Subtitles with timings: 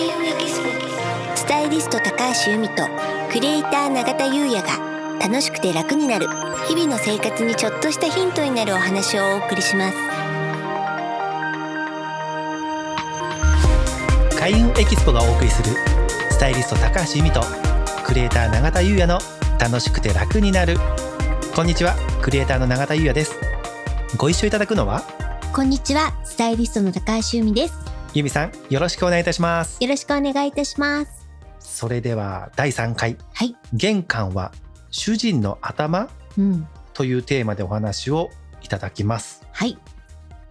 [0.00, 0.70] 開運エキスポ
[1.36, 2.88] スタイリスト高橋由美と
[3.30, 6.26] クリエイター永田優也が楽しくて楽になる
[6.66, 9.98] 日々の生活にちょっとしたヒントになるお話をお送りします。
[14.38, 15.76] 開運エキスポがお送りする
[16.30, 17.42] スタイリスト高橋由美と
[18.02, 19.18] クリエイター永田優也の
[19.58, 20.78] 楽しくて楽になる。
[21.54, 23.38] こんにちはクリエイターの永田優也です。
[24.16, 25.02] ご一緒いただくのは？
[25.52, 27.74] こんにちはスタイリストの高橋由美です
[28.12, 29.78] 由美さんよろしくお願いいたします。
[29.80, 31.28] よろしくお願いいたします。
[31.60, 33.16] それでは第3回。
[33.34, 33.54] はい。
[33.72, 34.50] 玄関は
[34.90, 36.08] 主人の頭？
[36.36, 36.66] うん。
[36.92, 38.30] というテーマでお話を
[38.62, 39.46] いただきます。
[39.52, 39.78] はい。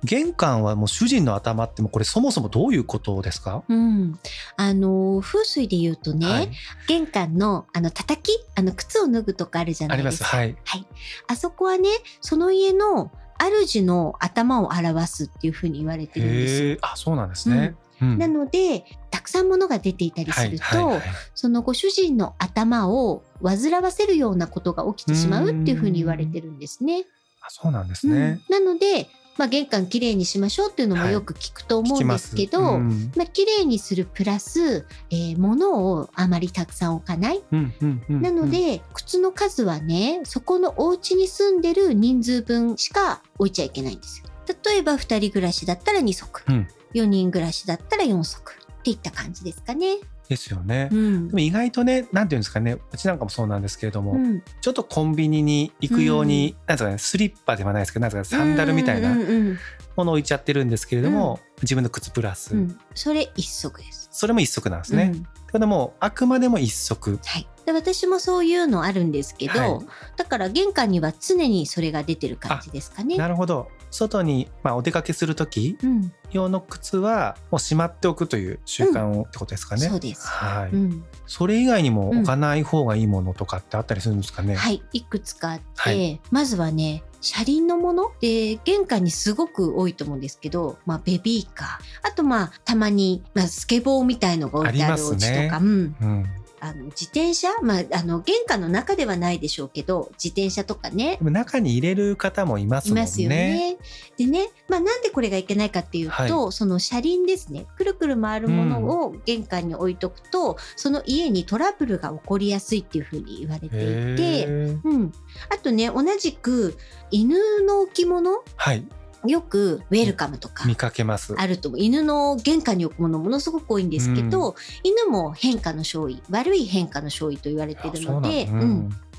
[0.05, 3.65] 玄関はもう主人の頭ってもうこれそもそもどういうことですか？
[3.67, 4.17] うん。
[4.55, 6.51] あの風水で言うとね、はい、
[6.87, 8.31] 玄関のあの叩き？
[8.55, 10.29] あの靴を脱ぐとかあるじゃなありまいですか。
[10.29, 10.35] す。
[10.37, 10.55] はい。
[10.63, 10.87] はい、
[11.27, 11.89] あそこはね
[12.21, 13.11] その家の
[13.47, 16.77] 主の頭を表すっていうふうに言われてるんですよ。
[16.81, 18.17] あそうなんですね、うん。
[18.17, 20.93] なのでたくさん物が出ていたりすると、はいはい。
[20.95, 21.01] はい
[21.35, 27.05] そのご主人の頭を煩わせるようなことが起きてしまうっていうふうに言われてるんですね。
[27.41, 28.13] あそうなんですうん。
[28.13, 29.07] ね、なので、
[29.39, 31.13] まあ、玄関きれいにしましょうっていうのもはい。
[31.13, 33.09] よく聞くと思うんですすけど、うん。
[33.15, 37.41] まあ綺麗にするプラス、えー物をあまりたくさん置かない。
[37.49, 38.21] うんうんうん。
[38.21, 44.25] なので、靴の数はね、そこのお家に住んでる人数分しか置いちゃいけないんですよ。
[44.65, 46.67] 例えば2人暮らしだったら2足、うん。
[46.93, 48.59] 4人暮らしだったら4足。
[48.79, 49.97] っていった感じですかね。
[50.29, 51.27] ですよね、うん。
[51.27, 54.43] でも意外とねなんていうんですかねうちなんかもそうなんですけれども、うん。
[54.61, 59.57] ちょっとコンビニに行くように、なんですかねスリッパではないですけどなんですかサンダルみたいなうんうんうん
[59.95, 62.77] ものを置いちゃってるんですけれども、自分の靴プラス、うん。
[62.95, 64.07] それ一足です。
[64.11, 65.11] それも一足なんですね。
[65.13, 65.27] うん。
[65.51, 67.19] ただもうあくまでも一足。
[67.25, 69.79] はい、で私もそういうのあるんですけど、はい。
[70.17, 73.15] だから玄関には常にそれが出てる感じですかね。
[73.15, 73.69] なるほど。
[73.91, 79.87] 外に、まあ、お出かけする時うん、用の靴はもうしまっておくという習慣をってことですかね。
[79.87, 80.27] そうです。
[80.27, 81.03] はい、うん。
[81.27, 84.55] それ以外にも置かない方がいいものとかってあったりするんですかね。
[84.55, 86.21] はい、いくつかあって、はい。
[86.31, 88.11] まずはね車輪のもの。
[88.21, 92.07] で玄関にすごく多いと思うんですけど、まあ、ベビーカー。
[92.07, 96.25] あとまあたまに、まあ、スケボーみたいのが置いてあるお家とか、うん、うん、
[96.61, 101.17] あの自転車、まあ、あの玄関の中ではないでしょうけど自転車とかね。
[101.17, 103.01] でも中に入れる方もいますもんね。
[103.01, 103.77] いますよね。
[104.17, 107.65] でね、まあ、なんでこれがいけないかっていうと、その車輪ですね。
[107.77, 114.45] くるくる回るものを玄関に置いとくと、その家にトラブルが起こりやすいっていうふうに言われていて。
[114.83, 115.11] うん、
[115.49, 116.77] あとね同じく
[117.11, 118.43] 犬の置物？
[118.55, 118.83] はい
[119.25, 121.35] よくウェルカムとか見かけます。
[121.37, 128.47] あると犬の玄関に置くものものすごく多いんですけど、犬も変化の勝利悪い変化の勝利と言われてるので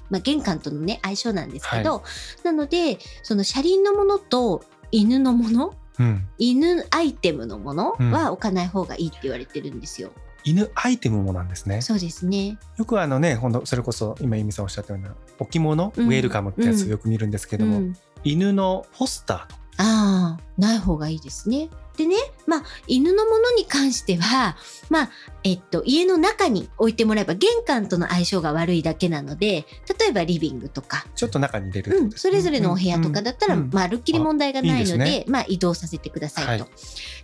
[0.08, 2.02] まあ、玄関とのね相性なんですけど、
[2.44, 6.26] なのでその車輪のものと犬のものうん。
[6.38, 10.10] 犬アイテムのものは置かない方がいいって言われてるんですよ。
[10.44, 11.82] 犬アイテムもなんですね。
[11.82, 12.58] そうですね。
[12.78, 16.06] よくあのね、ほんとそれこそ今由美さんおっしゃったような置物、うん。
[16.06, 17.96] ウェルカムってやつよく見るんですけども、うん。
[18.24, 21.70] 犬のポスターとかああ、ない方がいいですね。
[21.96, 24.56] でね、まあ、犬のものに関しては、
[24.88, 25.10] まあ、
[25.42, 29.66] えっと、家の中に置いてもらえば、玄関との相性が悪いだけなので、
[29.98, 36.64] 例えばリビングとか、ちょっと中に入れるってうん、それぞれのお部屋とかだったら、うんうんまあ、るっきり問題がないので、あいいですねまあ、移動させてくださいと。
[36.64, 36.70] はい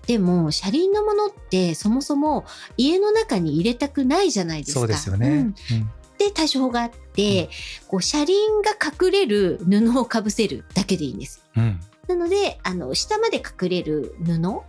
[0.07, 2.45] でも、車輪のものって、そもそも
[2.77, 4.81] 家の中に入れたくないじゃないですか。
[4.81, 5.29] そうですよね。
[5.29, 5.55] うんうん
[6.19, 7.51] で、対処法があって、
[7.89, 11.45] こう、車輪が隠れる布をかぶせるだけでいいんです。
[11.57, 14.63] うんなので、あの、下まで隠れる布を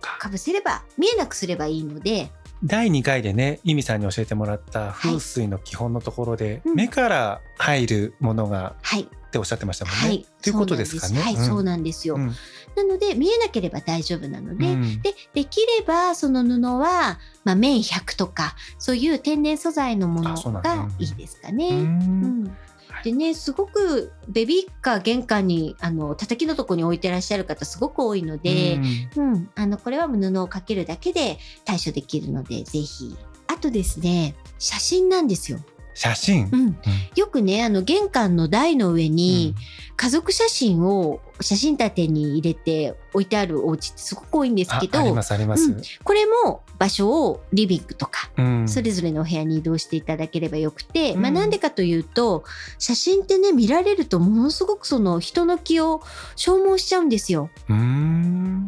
[0.00, 0.18] か。
[0.18, 2.30] かぶせれば、見えなくすればいいので、
[2.62, 9.02] 第2回でね、由美さんに教えてもらった風水の基本のところで、うん目から入るものがはい。
[9.02, 10.00] っておっしゃってましたもんね。
[10.00, 10.26] はい。
[10.42, 11.14] ということですかね。
[11.14, 12.16] そうなんはい、そうなんですよ。
[12.16, 12.34] うん
[12.76, 21.68] なので、見えなければ大丈夫なので、うんで、できれば、その布は、まあ、綿100とか、そういう天然素材のものがいいですかうね。
[23.04, 28.80] でね、すごくベビーカー玄関に、あの、叩きのとこに置いてらっしゃる方すごく多いので、
[29.16, 33.16] うんうん、あの、これは布をかけるだけで対処できるので、ぜひ。
[33.46, 35.58] あとですね、写真なんですよ。
[35.94, 36.48] 写真？
[36.52, 36.78] うん。
[37.16, 39.54] よくね、あの、玄関の台の上に、
[39.96, 44.98] 家族写真を写真立てに入れて置いてあるお家ってすごく多いんですけど
[46.04, 48.68] これも場所をリビングとかうん。
[48.68, 51.22] それぞれのお部屋に移動していただければよくて、うん。
[51.22, 52.44] まあなんでかというと
[52.78, 56.02] 写真ってね見られるとものすごくその人の気を
[56.36, 57.50] 消耗しちゃうんですよ。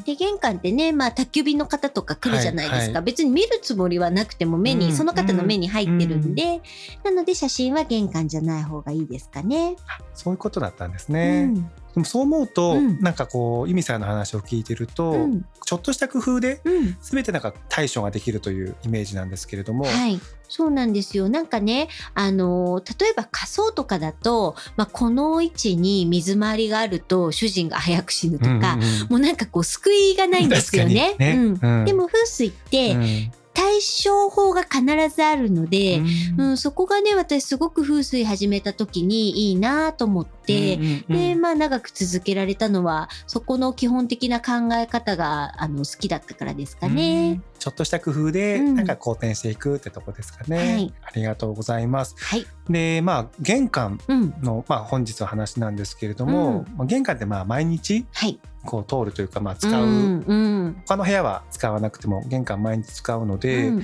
[0.05, 3.05] で玄関ってね、まあ、宅急便の方とか来るじゃないですか、はいはい。
[3.05, 6.61] 別に見るつもりはなくても目に、うんその方の目に入ってるんで、
[7.03, 9.77] なので写真は玄関じゃない方がいいですかね。
[10.15, 11.53] そういうことだったんですうね。
[11.93, 13.01] んでもそう思うと、うん。
[13.01, 15.45] なんかこう由美さんの話を聞いてると、うん。
[15.65, 16.97] ちょっとした工夫でうん。
[17.01, 21.29] 全てなんか対処ができるというイメージなんですけれども、はい、そうなんですよ。
[21.29, 28.79] なんかね、あの例えば仮想とかだと、まあ、この位置に水回りがあると主人が早く死ぬとか、うんうんうん。
[29.11, 31.15] もうなんかこう救いがないんですよね。
[31.19, 31.35] ね。
[31.37, 31.79] うん。
[31.81, 31.85] うん。
[31.85, 34.83] でも風水ってうん対処法が必
[35.15, 36.03] ずあるので、う
[36.37, 36.41] ん。
[36.41, 41.19] うんそこがね私すごく風水始めた時にいいなと思って、うんうんうん。
[41.19, 47.45] でまあ長く続けられたのはそこの基本的な考え方があの好きだったからですかうねん。
[47.59, 48.75] ちょっとした工夫でうん。
[48.75, 50.95] なんか好転していくってとこですかね、はい。
[51.03, 52.15] ありがとうございます。
[52.19, 60.35] はい、でまあ玄関うん、の、まあ、本日の話なんですけれども、まあ玄関ってまあ毎日はい、こう通るというか、まあ、使う、うんう
[60.69, 60.83] ん。
[60.87, 63.83] 他の部屋は使わなくても玄関毎日使うので、うん。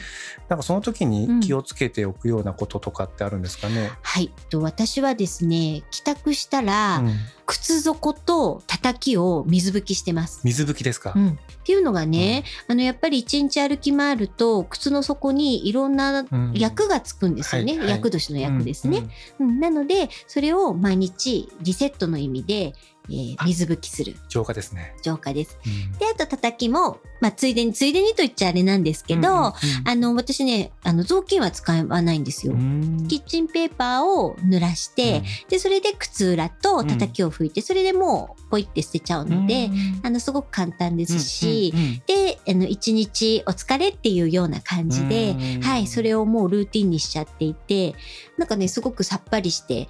[0.48, 3.90] なんかその時に気をつけておくようなこととかってあるんですかね？
[4.02, 4.30] はい。
[4.50, 7.14] と私はですね帰宅したら、うん。
[7.46, 10.42] 靴底と叩きを水拭きしてます。
[10.44, 11.14] 水拭きですか？
[11.16, 16.52] うん、っていうのがね、あのやっぱり一日歩き回ると靴の底にいろんなうん。
[16.54, 17.90] 役がつくんですよね、はいはい。
[17.90, 19.08] 厄年の役ですね、
[19.38, 19.54] うんうん。
[19.54, 19.60] うん。
[19.60, 22.75] なのでそれを毎日リセットの意味で、
[23.10, 23.44] えーあ。
[23.44, 24.16] 水拭きする。
[24.28, 24.94] 浄化ですね。
[25.02, 25.58] 浄化です。
[25.64, 25.93] うん。
[25.99, 29.52] であと叩きも、まあ、ついでについでにと言っちゃあれなんですけど、うんうん
[29.84, 32.52] あの私ねあの雑巾は使わないんですよ。
[32.52, 33.06] うん。
[33.08, 39.70] キッチンペーパーを濡らして、でそれで靴裏と叩きを拭いて、それでもうポイって捨てちゃうので、
[40.02, 42.02] あのすごく簡単ですし、うんうんうん。
[42.06, 45.62] であの一日お疲れっていうような感じで、うん。
[45.62, 47.94] はい、それをもうルーティンにしちゃっていて
[48.37, 49.88] なんかねすごくさっぱりして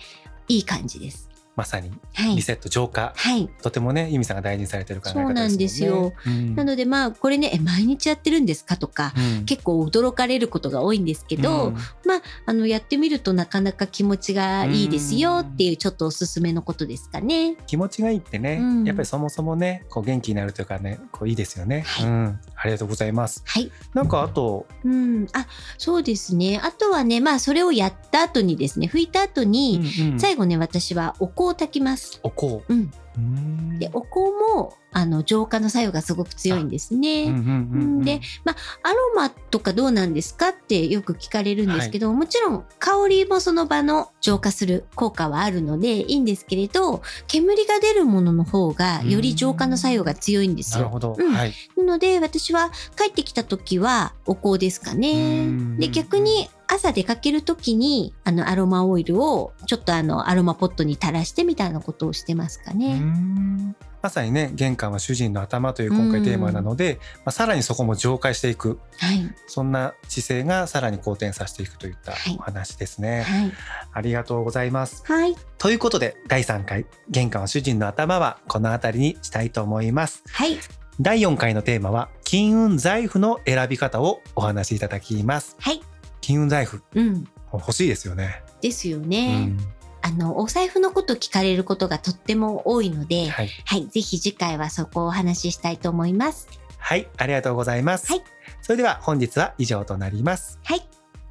[0.48, 1.27] いい感じです。
[1.58, 3.48] まさにはい、リセット浄化、はい。
[3.62, 5.26] とてもね由美さんが大事にされてる考え方ですね。
[5.26, 6.12] そうなんですよ。
[6.24, 6.54] うん。
[6.54, 9.44] なのでまあこれねえ毎日やってるんですかとか、うん。
[9.44, 11.74] 結構驚かれることが多いんですけど、うん。
[11.74, 17.56] まああのやってみるとなかなか気持ちがいいですよっていうちょっとおすすめのことですかね。
[17.66, 18.84] 気持ちがいいってね、うん。
[18.84, 22.06] やっぱりそもそもねこう元気になるというかねこういいですよね、はい。
[22.06, 23.42] うん、ありがとうございます。
[23.44, 25.46] はい、なんかあと、うん、あ
[25.76, 26.60] そうですね。
[26.62, 30.20] あとはねまあそれをやった後にですね拭いた後に、うんうん。
[30.20, 32.20] 最後ね私はお香を炊きます。
[32.22, 32.62] お香。
[32.68, 33.78] うん、うん。
[33.78, 34.20] でお香
[34.54, 37.24] もあの浄化の作用がすごく強いんですね。
[37.24, 38.04] うんうんうんうん。
[38.04, 50.84] で、まあ、アロマとかどうなんですかってよく聞かれるんですけど、もちろん香りもその場の浄化する効果はあるのでいいんですけれど煙が出るものの方がより浄化の作用が強いんですよ。
[50.84, 51.32] なるほど、うん。
[51.32, 51.52] はい。
[51.76, 55.44] なので私は帰ってきた時はお香ですかね。
[55.46, 55.78] うん。
[55.78, 62.98] で逆に朝出かける時にあのアロマオイルをちょっとあのアロマポットに垂らしてみたいなことをしてますかうね。
[62.98, 63.76] ん。
[64.00, 68.78] まさにね玄関は主人の頭という今回テーマなので、まあ、さらにそこも浄化していく。
[68.98, 72.36] はい、そんな姿勢がさらに好転させていくといったはい。
[72.38, 73.52] お話ですね、はい、
[73.92, 75.02] ありがとうございます。
[75.06, 80.22] はい、ということで第3回玄関は主人の頭はこの辺りにしたいと思います。
[80.30, 80.58] はい、
[81.00, 85.56] 第4回のテーマは金運財布の選び方をお話しいただきます。
[85.58, 85.80] はい、
[86.28, 86.82] 金運財布。
[86.94, 89.46] うん、欲しいですよね、ですようね。
[89.46, 89.58] ん。
[90.02, 96.46] あのお財布のこと聞かれることがとっても多いので、はい、はい、ぜひ次回はそこをお話ししたいと思います。
[96.76, 98.22] はい、ありがとうございます、はい。
[98.60, 100.60] それでは本日は以上となります。
[100.64, 100.86] はい、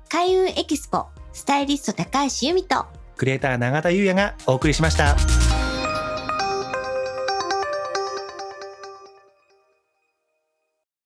[0.09, 5.15] 開運エキスポスタイリスト高橋由美とクリエイター永田優也がお送りしました